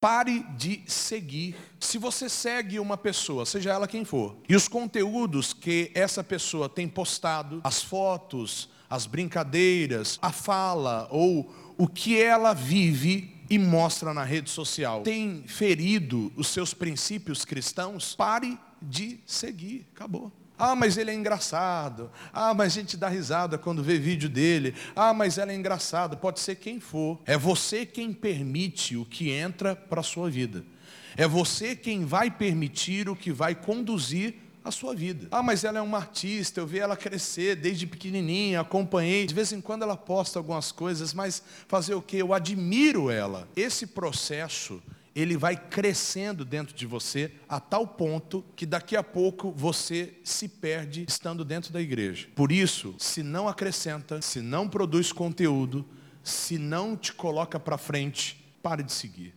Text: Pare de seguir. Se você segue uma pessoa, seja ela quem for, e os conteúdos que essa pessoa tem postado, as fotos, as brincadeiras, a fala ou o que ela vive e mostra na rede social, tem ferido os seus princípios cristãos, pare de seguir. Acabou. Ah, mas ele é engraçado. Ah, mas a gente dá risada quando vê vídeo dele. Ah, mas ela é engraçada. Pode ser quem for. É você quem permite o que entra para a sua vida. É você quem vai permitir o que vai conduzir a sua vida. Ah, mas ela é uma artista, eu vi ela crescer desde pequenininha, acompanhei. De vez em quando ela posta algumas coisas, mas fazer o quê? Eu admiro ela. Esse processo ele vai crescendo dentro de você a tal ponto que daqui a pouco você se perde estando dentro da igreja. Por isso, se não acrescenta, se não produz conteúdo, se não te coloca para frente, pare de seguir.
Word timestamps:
Pare 0.00 0.46
de 0.56 0.82
seguir. 0.86 1.54
Se 1.78 1.98
você 1.98 2.28
segue 2.28 2.80
uma 2.80 2.96
pessoa, 2.96 3.44
seja 3.44 3.70
ela 3.70 3.86
quem 3.86 4.04
for, 4.04 4.36
e 4.48 4.56
os 4.56 4.66
conteúdos 4.66 5.52
que 5.52 5.90
essa 5.94 6.24
pessoa 6.24 6.68
tem 6.68 6.88
postado, 6.88 7.60
as 7.62 7.82
fotos, 7.82 8.70
as 8.88 9.06
brincadeiras, 9.06 10.18
a 10.22 10.32
fala 10.32 11.06
ou 11.10 11.54
o 11.76 11.86
que 11.86 12.20
ela 12.20 12.54
vive 12.54 13.36
e 13.50 13.58
mostra 13.58 14.14
na 14.14 14.24
rede 14.24 14.48
social, 14.48 15.02
tem 15.02 15.44
ferido 15.46 16.32
os 16.36 16.48
seus 16.48 16.72
princípios 16.72 17.44
cristãos, 17.44 18.14
pare 18.14 18.58
de 18.80 19.20
seguir. 19.26 19.86
Acabou. 19.94 20.32
Ah, 20.60 20.76
mas 20.76 20.98
ele 20.98 21.10
é 21.10 21.14
engraçado. 21.14 22.10
Ah, 22.32 22.52
mas 22.52 22.76
a 22.76 22.80
gente 22.80 22.96
dá 22.96 23.08
risada 23.08 23.56
quando 23.56 23.82
vê 23.82 23.98
vídeo 23.98 24.28
dele. 24.28 24.74
Ah, 24.94 25.14
mas 25.14 25.38
ela 25.38 25.52
é 25.52 25.54
engraçada. 25.54 26.16
Pode 26.16 26.38
ser 26.38 26.56
quem 26.56 26.78
for. 26.78 27.18
É 27.24 27.36
você 27.36 27.86
quem 27.86 28.12
permite 28.12 28.96
o 28.96 29.06
que 29.06 29.30
entra 29.30 29.74
para 29.74 30.00
a 30.00 30.04
sua 30.04 30.28
vida. 30.28 30.62
É 31.16 31.26
você 31.26 31.74
quem 31.74 32.04
vai 32.04 32.30
permitir 32.30 33.08
o 33.08 33.16
que 33.16 33.32
vai 33.32 33.54
conduzir 33.54 34.34
a 34.62 34.70
sua 34.70 34.94
vida. 34.94 35.26
Ah, 35.30 35.42
mas 35.42 35.64
ela 35.64 35.78
é 35.78 35.82
uma 35.82 35.98
artista, 35.98 36.60
eu 36.60 36.66
vi 36.66 36.78
ela 36.78 36.96
crescer 36.96 37.56
desde 37.56 37.86
pequenininha, 37.86 38.60
acompanhei. 38.60 39.26
De 39.26 39.34
vez 39.34 39.52
em 39.52 39.60
quando 39.60 39.82
ela 39.82 39.96
posta 39.96 40.38
algumas 40.38 40.70
coisas, 40.70 41.14
mas 41.14 41.42
fazer 41.66 41.94
o 41.94 42.02
quê? 42.02 42.18
Eu 42.18 42.34
admiro 42.34 43.10
ela. 43.10 43.48
Esse 43.56 43.86
processo 43.86 44.82
ele 45.20 45.36
vai 45.36 45.56
crescendo 45.56 46.44
dentro 46.44 46.74
de 46.74 46.86
você 46.86 47.32
a 47.48 47.60
tal 47.60 47.86
ponto 47.86 48.44
que 48.56 48.64
daqui 48.64 48.96
a 48.96 49.02
pouco 49.02 49.52
você 49.52 50.14
se 50.24 50.48
perde 50.48 51.04
estando 51.08 51.44
dentro 51.44 51.72
da 51.72 51.80
igreja. 51.80 52.28
Por 52.34 52.50
isso, 52.50 52.94
se 52.98 53.22
não 53.22 53.48
acrescenta, 53.48 54.22
se 54.22 54.40
não 54.40 54.68
produz 54.68 55.12
conteúdo, 55.12 55.86
se 56.22 56.58
não 56.58 56.96
te 56.96 57.12
coloca 57.12 57.58
para 57.58 57.78
frente, 57.78 58.44
pare 58.62 58.82
de 58.82 58.92
seguir. 58.92 59.34